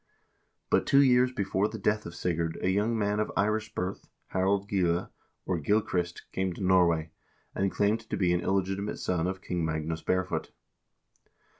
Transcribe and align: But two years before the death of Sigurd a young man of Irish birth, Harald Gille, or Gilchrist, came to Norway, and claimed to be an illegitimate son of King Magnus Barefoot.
But 0.71 0.87
two 0.87 1.03
years 1.03 1.31
before 1.31 1.67
the 1.67 1.77
death 1.77 2.07
of 2.07 2.15
Sigurd 2.15 2.57
a 2.63 2.71
young 2.71 2.97
man 2.97 3.19
of 3.19 3.31
Irish 3.37 3.71
birth, 3.75 4.07
Harald 4.29 4.67
Gille, 4.67 5.11
or 5.45 5.59
Gilchrist, 5.59 6.23
came 6.31 6.53
to 6.53 6.63
Norway, 6.63 7.11
and 7.53 7.71
claimed 7.71 8.09
to 8.09 8.17
be 8.17 8.33
an 8.33 8.41
illegitimate 8.41 8.97
son 8.97 9.27
of 9.27 9.43
King 9.43 9.63
Magnus 9.63 10.01
Barefoot. 10.01 10.49